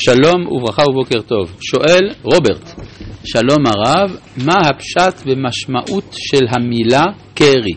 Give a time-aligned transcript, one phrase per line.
[0.00, 1.56] שלום וברכה ובוקר טוב.
[1.60, 2.80] שואל רוברט,
[3.24, 7.02] שלום הרב, מה הפשט ומשמעות של המילה
[7.34, 7.74] קרי?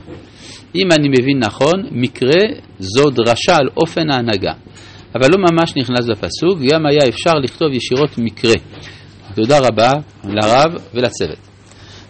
[0.76, 2.42] אם אני מבין נכון, מקרה
[2.80, 4.52] זו דרשה על אופן ההנהגה,
[5.16, 8.56] אבל לא ממש נכנס לפסוק, גם היה אפשר לכתוב ישירות מקרה.
[9.36, 9.92] תודה רבה
[10.24, 11.40] לרב ולצוות.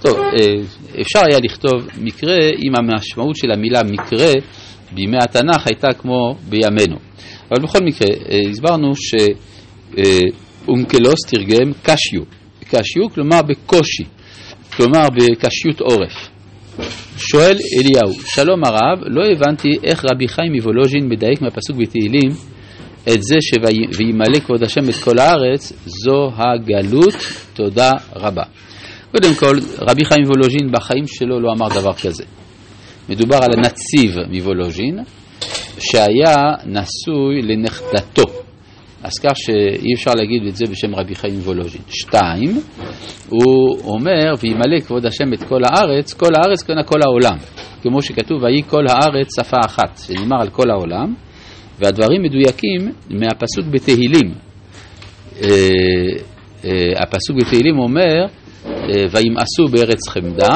[0.02, 0.64] טוב, אה,
[1.02, 4.32] אפשר היה לכתוב מקרה אם המשמעות של המילה מקרה
[4.92, 6.96] בימי התנ"ך הייתה כמו בימינו.
[7.52, 8.96] אבל בכל מקרה, אה, הסברנו
[9.96, 12.22] שאונקלוס תרגם קשיו.
[12.70, 14.04] קשיו כלומר בקושי,
[14.76, 16.30] כלומר בקשיות עורף.
[17.18, 22.30] שואל אליהו, שלום הרב, לא הבנתי איך רבי חיים מוולוז'ין מדייק מהפסוק בתהילים
[23.14, 23.36] את זה
[23.92, 27.16] שוימלא כבוד השם את כל הארץ, זו הגלות,
[27.54, 28.44] תודה רבה.
[29.12, 32.24] קודם כל, רבי חיים מוולוז'ין בחיים שלו לא אמר דבר כזה.
[33.10, 35.00] מדובר על הנציב מוולוז'ין,
[35.80, 38.41] שהיה נשוי לנכדתו.
[39.12, 41.82] אז כך שאי אפשר להגיד את זה בשם רבי חיים וולוז'ין.
[41.90, 42.50] שתיים,
[43.30, 47.38] הוא אומר, וימלא כבוד השם את כל הארץ, כל הארץ כהנה כל העולם.
[47.82, 51.14] כמו שכתוב, ויהי כל הארץ שפה אחת, שנאמר על כל העולם,
[51.80, 54.34] והדברים מדויקים מהפסוק בתהילים.
[55.44, 55.50] אה,
[56.66, 58.26] אה, הפסוק בתהילים אומר,
[58.66, 60.56] אה, וימאסו בארץ חמדה,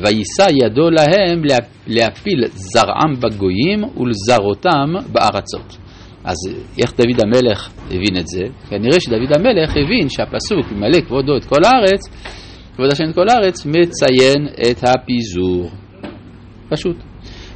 [0.00, 1.42] ויישא ידו להם
[1.86, 5.87] להפיל זרעם בגויים ולזרותם בארצות.
[6.28, 6.36] אז
[6.78, 8.44] איך דוד המלך הבין את זה?
[8.70, 12.00] כנראה שדוד המלך הבין שהפסוק, ימלא כבודו את כל הארץ,
[12.74, 15.70] כבוד השם את כל הארץ, מציין את הפיזור.
[16.68, 16.96] פשוט.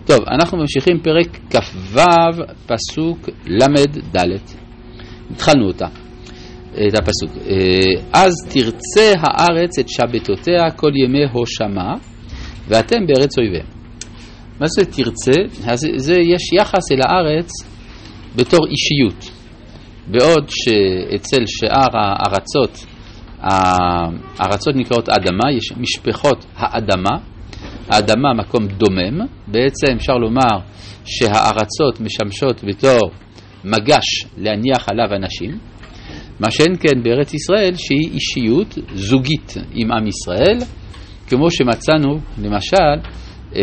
[0.06, 2.00] טוב, אנחנו ממשיכים פרק כ"ו,
[2.66, 4.16] פסוק ל"ד.
[5.30, 5.86] התחלנו אותה,
[6.72, 7.30] את הפסוק.
[8.12, 11.94] אז תרצה הארץ את שבתותיה כל ימי הושמה,
[12.68, 13.66] ואתם בארץ אויביהם.
[14.60, 15.40] מה זה תרצה?
[15.66, 17.50] אז זה, יש יחס אל הארץ
[18.36, 19.30] בתור אישיות.
[20.06, 22.86] בעוד שאצל שאר הארצות,
[24.38, 27.18] הארצות נקראות אדמה, יש משפחות האדמה,
[27.88, 30.58] האדמה מקום דומם, בעצם אפשר לומר
[31.04, 33.10] שהארצות משמשות בתור
[33.64, 35.58] מגש להניח עליו אנשים,
[36.40, 40.58] מה שאין כן בארץ ישראל שהיא אישיות זוגית עם עם ישראל,
[41.28, 43.08] כמו שמצאנו למשל
[43.56, 43.62] אה,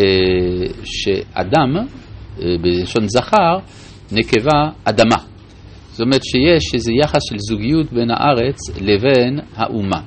[0.83, 3.57] שאדם, אה, בלשון זכר,
[4.11, 5.17] נקבה אדמה.
[5.91, 10.01] זאת אומרת שיש איזה יחס של זוגיות בין הארץ לבין האומה.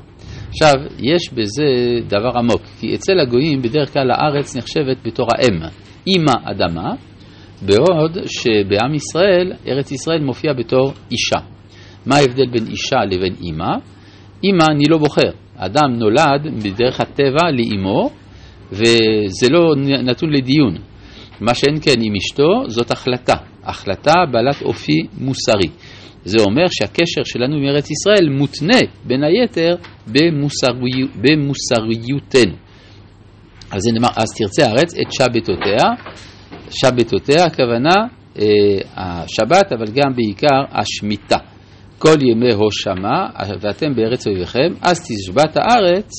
[0.48, 1.66] עכשיו, יש בזה
[2.08, 5.60] דבר עמוק, כי אצל הגויים בדרך כלל הארץ נחשבת בתור האם,
[6.06, 6.94] אימא אדמה,
[7.62, 11.38] בעוד שבעם ישראל, ארץ ישראל מופיע בתור אישה.
[12.06, 13.74] מה ההבדל בין אישה לבין אימא?
[14.44, 18.10] אימא אני לא בוחר, אדם נולד בדרך הטבע לאימו,
[18.72, 19.74] וזה לא
[20.04, 20.74] נתון לדיון.
[21.40, 23.51] מה שאין כן עם אשתו, זאת החלטה.
[23.64, 25.68] החלטה בעלת אופי מוסרי.
[26.24, 32.56] זה אומר שהקשר שלנו עם ארץ ישראל מותנה בין היתר במוסרי, במוסריותנו.
[33.70, 35.84] אז, נאמר, אז תרצה הארץ את שבתותיה,
[36.70, 37.94] שבתותיה הכוונה
[38.38, 38.44] אה,
[38.96, 41.38] השבת, אבל גם בעיקר השמיטה.
[41.98, 43.28] כל ימי הושמה,
[43.60, 46.10] ואתם בארץ אויביכם, אז תשבת הארץ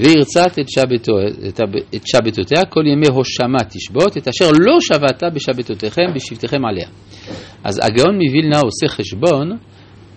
[0.00, 1.12] וירצת את, שבתו,
[1.94, 6.88] את שבתותיה, כל ימי הושמה תשבות, את אשר לא שבתה בשבתותיכם, בשבתיכם עליה.
[7.64, 9.56] אז הגאון מווילנה עושה חשבון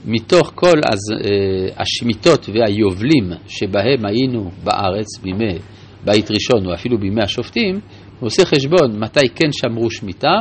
[0.05, 5.59] מתוך כל אז, אה, השמיטות והיובלים שבהם היינו בארץ בימי
[6.05, 7.79] בית ראשון או אפילו בימי השופטים,
[8.19, 10.35] הוא עושה חשבון מתי כן שמרו שמיטה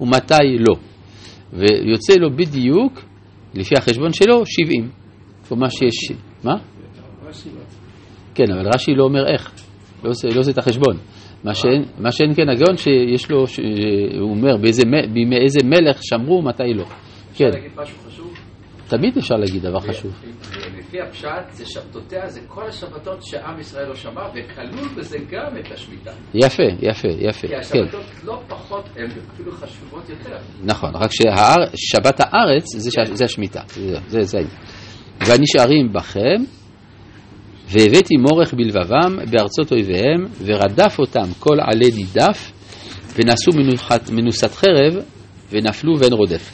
[0.00, 0.74] ומתי לא.
[1.52, 3.04] ויוצא לו בדיוק
[3.54, 4.90] לפי החשבון שלו, 70.
[5.48, 6.12] כלומר שיש...
[6.44, 6.54] מה?
[8.36, 9.52] כן, אבל רש"י לא אומר איך,
[10.04, 10.96] לא עושה, לא עושה את החשבון.
[11.44, 13.44] מה שאין, מה שאין כן הגאון שיש לו,
[14.20, 14.82] הוא אומר באיזה,
[15.30, 16.84] באיזה מלך שמרו, מתי לא.
[16.84, 16.90] כן.
[17.30, 18.34] אפשר להגיד משהו חשוב?
[18.88, 20.12] תמיד אפשר להגיד דבר חשוב.
[20.78, 25.72] לפי הפשט, זה שבתותיה, זה כל השבתות שעם ישראל לא שמע, וכלול בזה גם את
[25.72, 26.10] השמיטה.
[26.34, 27.48] יפה, יפה, יפה.
[27.48, 27.58] כי כן.
[27.60, 30.36] השבתות לא פחות, הן אפילו חשובות יותר.
[30.64, 33.14] נכון, רק ששבת הארץ זה, כן.
[33.14, 34.56] זה השמיטה, זה, זה, זה העניין.
[35.26, 36.44] והנשארים בכם,
[37.70, 42.52] והבאתי מורך בלבבם בארצות אויביהם, ורדף אותם כל עלי נידף,
[43.14, 45.04] ונשאו מנוחת, מנוסת חרב,
[45.50, 46.50] ונפלו ואין רודף.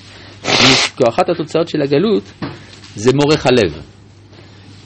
[0.96, 2.22] כי אחת התוצאות של הגלות
[2.94, 3.82] זה מורך הלב.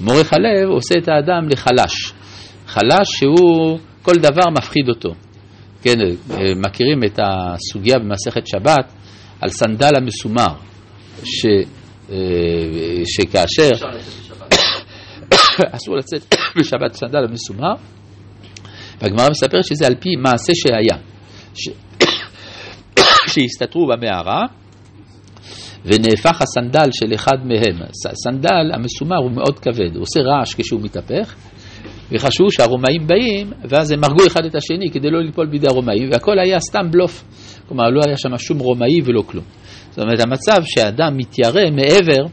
[0.00, 2.12] מורך הלב עושה את האדם לחלש.
[2.66, 5.14] חלש שהוא, כל דבר מפחיד אותו.
[5.82, 5.94] כן,
[6.66, 8.92] מכירים את הסוגיה במסכת שבת
[9.40, 10.54] על סנדל המסומר,
[11.24, 11.46] ש,
[12.10, 12.16] אה,
[13.04, 13.86] שכאשר.
[15.76, 17.74] אסור לצאת בשבת סנדל המסומר,
[19.00, 20.98] והגמרא מספרת שזה על פי מעשה שהיה.
[23.32, 24.42] שהסתתרו במערה,
[25.84, 27.88] ונהפך הסנדל של אחד מהם.
[28.10, 31.34] הסנדל המסומר הוא מאוד כבד, הוא עושה רעש כשהוא מתהפך,
[32.12, 36.38] וחשבו שהרומאים באים, ואז הם הרגו אחד את השני כדי לא ליפול בידי הרומאים, והכל
[36.38, 37.24] היה סתם בלוף.
[37.68, 39.44] כלומר, לא היה שם שום רומאי ולא כלום.
[39.90, 42.26] זאת אומרת, המצב שאדם מתיירא מעבר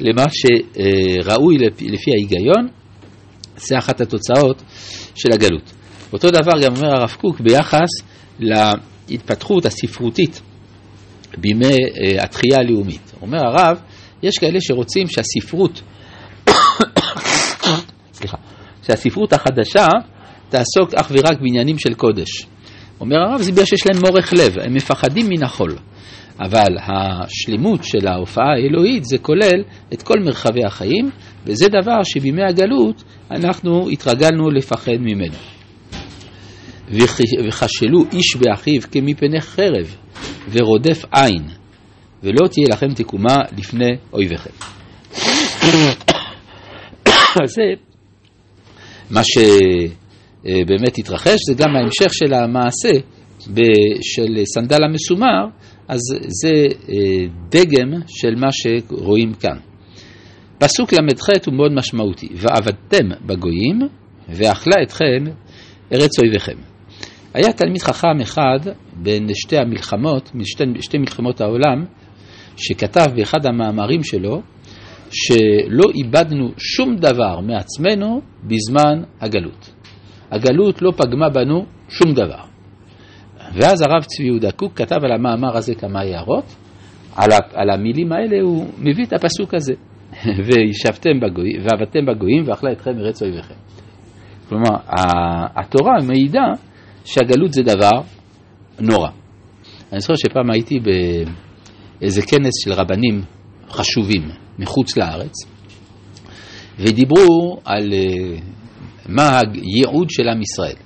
[0.00, 2.68] למה שראוי לפי ההיגיון,
[3.56, 4.62] זה אחת התוצאות
[5.14, 5.72] של הגלות.
[6.12, 7.88] אותו דבר גם אומר הרב קוק ביחס
[8.38, 10.42] להתפתחות הספרותית
[11.38, 13.12] בימי uh, התחייה הלאומית.
[13.22, 13.80] אומר הרב,
[14.22, 15.82] יש כאלה שרוצים שהספרות,
[18.16, 18.36] סליחה,
[18.86, 19.86] שהספרות החדשה
[20.48, 22.46] תעסוק אך ורק בעניינים של קודש.
[23.00, 25.76] אומר הרב, זה בגלל שיש להם מורך לב, הם מפחדים מן החול.
[26.40, 29.62] אבל השלמות של ההופעה האלוהית זה כולל
[29.92, 31.10] את כל מרחבי החיים,
[31.46, 35.36] וזה דבר שבימי הגלות אנחנו התרגלנו לפחד ממנו.
[37.48, 39.96] וחשלו איש באחיו כמפני חרב,
[40.50, 41.42] ורודף עין,
[42.22, 44.50] ולא תהיה לכם תקומה לפני אויביכם.
[47.54, 47.62] זה
[49.10, 52.92] מה שבאמת התרחש, זה גם ההמשך של המעשה
[54.02, 55.46] של סנדל המסומר,
[55.88, 56.00] אז
[56.42, 56.52] זה
[56.88, 59.56] אה, דגם של מה שרואים כאן.
[60.58, 63.78] פסוק ל"ח הוא מאוד משמעותי, ועבדתם בגויים,
[64.28, 65.24] ואכלה אתכם
[65.92, 66.56] ארץ אויביכם.
[67.34, 68.58] היה תלמיד חכם אחד
[68.96, 71.84] בין שתי המלחמות, משתי שתי מלחמות העולם,
[72.56, 74.42] שכתב באחד המאמרים שלו,
[75.10, 79.70] שלא איבדנו שום דבר מעצמנו בזמן הגלות.
[80.30, 82.55] הגלות לא פגמה בנו שום דבר.
[83.54, 86.54] ואז הרב צבי יהודה קוק כתב על המאמר הזה כמה הערות,
[87.16, 89.74] על, על המילים האלה הוא מביא את הפסוק הזה,
[90.46, 93.54] וישבתם בגויים, ועבדתם בגויים ואכלה אתכם ארץ אויביכם.
[94.48, 94.76] כלומר,
[95.56, 96.44] התורה מעידה
[97.04, 98.00] שהגלות זה דבר
[98.80, 99.08] נורא.
[99.92, 100.78] אני זוכר שפעם הייתי
[102.00, 103.22] באיזה כנס של רבנים
[103.68, 104.22] חשובים
[104.58, 105.32] מחוץ לארץ,
[106.78, 108.38] ודיברו על אה,
[109.08, 110.85] מה הייעוד של עם ישראל.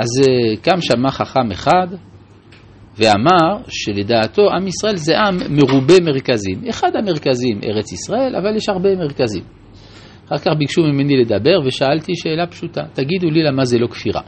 [0.00, 1.86] אז אה, קם שם חכם אחד
[2.96, 6.68] ואמר שלדעתו עם ישראל זה עם מרובה מרכזים.
[6.70, 9.44] אחד המרכזים ארץ ישראל, אבל יש הרבה מרכזים.
[10.26, 14.20] אחר כך ביקשו ממני לדבר ושאלתי שאלה פשוטה, תגידו לי למה זה לא כפירה.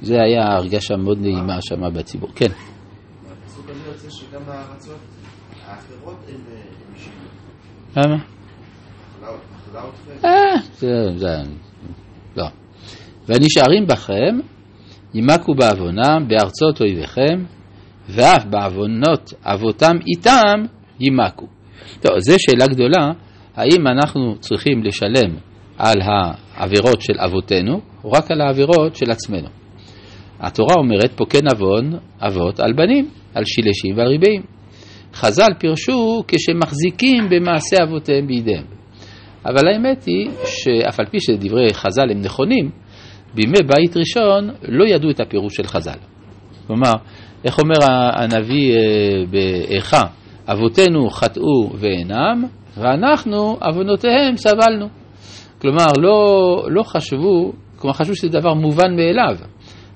[0.00, 2.30] זה היה הרגשה מאוד נעימה שם בציבור.
[2.34, 2.50] כן.
[7.96, 8.16] הן למה?
[13.28, 14.38] והנשארים בכם,
[15.14, 17.44] ימכו בעוונם בארצות אויביכם,
[18.08, 20.64] ואף בעוונות אבותם איתם
[21.00, 21.46] ימכו.
[22.00, 23.12] טוב, זו שאלה גדולה,
[23.56, 25.36] האם אנחנו צריכים לשלם
[25.78, 29.48] על העבירות של אבותינו, או רק על העבירות של עצמנו.
[30.40, 34.42] התורה אומרת פה כן עוון אבות על בנים, על שילשים ועל ריבעים.
[35.14, 38.64] חז"ל פירשו כשמחזיקים במעשה אבותיהם בידיהם.
[39.46, 42.70] אבל האמת היא שאף על פי שדברי חז"ל הם נכונים,
[43.36, 45.98] בימי בית ראשון לא ידעו את הפירוש של חז"ל.
[46.66, 46.92] כלומר,
[47.44, 47.76] איך אומר
[48.20, 50.02] הנביא אה, באיכה,
[50.48, 52.44] אבותינו חטאו ואינם,
[52.76, 54.88] ואנחנו עוונותיהם סבלנו.
[55.60, 56.16] כלומר, לא,
[56.68, 59.36] לא חשבו, כלומר חשבו שזה דבר מובן מאליו.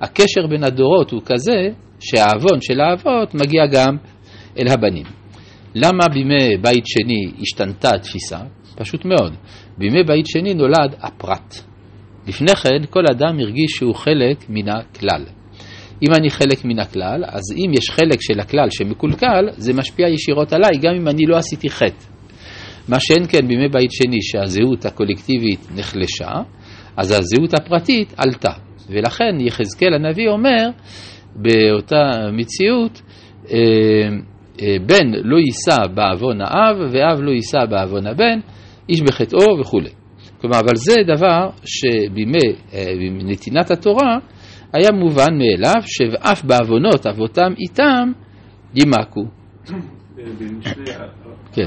[0.01, 1.69] הקשר בין הדורות הוא כזה
[2.01, 3.97] שהעוון של האבות מגיע גם
[4.59, 5.07] אל הבנים.
[5.75, 8.39] למה בימי בית שני השתנתה התפיסה?
[8.77, 9.35] פשוט מאוד.
[9.79, 11.70] בימי בית שני נולד הפרט.
[12.31, 15.25] לפני כן כל אדם הרגיש שהוא חלק מן הכלל.
[16.03, 20.53] אם אני חלק מן הכלל, אז אם יש חלק של הכלל שמקולקל, זה משפיע ישירות
[20.53, 22.05] עליי, גם אם אני לא עשיתי חטא.
[22.89, 26.31] מה שאין כן בימי בית שני, שהזהות הקולקטיבית נחלשה,
[26.97, 28.53] אז הזהות הפרטית עלתה.
[28.89, 30.71] ולכן יחזקאל הנביא אומר
[31.37, 33.03] באותה מציאות,
[33.51, 33.59] אה,
[34.63, 38.41] אה, בן לא יישא בעוון האב ואב לא יישא בעוון הבן,
[38.89, 40.00] איש בחטאו וכולי.
[40.41, 42.39] כלומר, אבל זה דבר שבימי
[42.73, 42.93] אה,
[43.25, 44.19] נתינת התורה
[44.73, 48.13] היה מובן מאליו, שאף בעוונות אבותם איתם
[48.75, 49.25] יימקו.
[51.53, 51.67] כן.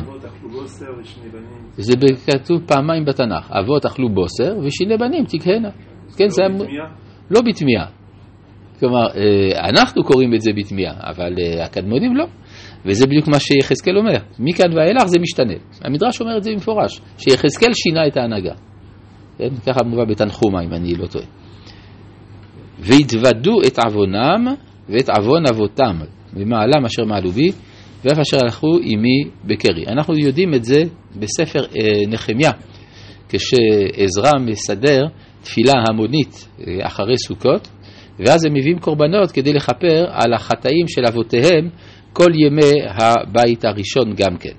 [1.77, 1.93] זה
[2.25, 5.69] כתוב פעמיים בתנ"ך, אבות אכלו בוסר ושני בנים תקהנה.
[6.17, 6.85] כן, זה היה...
[7.31, 7.85] לא בתמיהה.
[8.79, 12.25] כלומר, אה, אנחנו קוראים את זה בתמיהה, אבל אה, הקדמונים לא.
[12.85, 14.17] וזה בדיוק מה שיחזקאל אומר.
[14.39, 15.53] מכאן ואילך זה משתנה.
[15.81, 18.53] המדרש אומר את זה במפורש, שיחזקאל שינה את ההנהגה.
[19.37, 19.49] כן?
[19.67, 21.25] ככה מובא בתנחומה, אם אני לא טועה.
[22.79, 24.55] והתוודו את עוונם
[24.89, 25.99] ואת עוון אבותם,
[26.33, 27.51] ומעלם אשר מעלו בי,
[28.05, 29.87] ואף אשר הלכו עמי בקרי.
[29.87, 30.83] אנחנו יודעים את זה
[31.15, 32.51] בספר אה, נחמיה,
[33.29, 35.05] כשעזרא מסדר
[35.43, 37.67] תפילה המונית אה, אחרי סוכות,
[38.19, 41.69] ואז הם מביאים קורבנות כדי לכפר על החטאים של אבותיהם
[42.13, 44.53] כל ימי הבית הראשון גם כן.